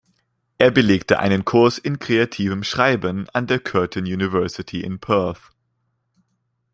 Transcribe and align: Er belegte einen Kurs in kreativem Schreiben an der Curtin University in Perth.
Er 0.57 0.71
belegte 0.71 1.19
einen 1.19 1.45
Kurs 1.45 1.77
in 1.77 1.99
kreativem 1.99 2.63
Schreiben 2.63 3.29
an 3.33 3.45
der 3.45 3.59
Curtin 3.59 4.05
University 4.05 4.81
in 4.81 4.97
Perth. 4.99 5.51